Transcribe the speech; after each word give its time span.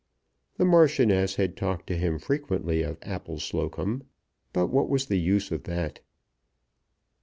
The 0.57 0.65
Marchioness 0.65 1.35
had 1.35 1.55
talked 1.55 1.85
to 1.85 1.95
him 1.95 2.17
frequently 2.17 2.81
of 2.81 2.99
Appleslocombe; 3.01 4.01
but 4.51 4.69
what 4.69 4.89
was 4.89 5.05
the 5.05 5.19
use 5.19 5.51
of 5.51 5.65
that? 5.65 5.99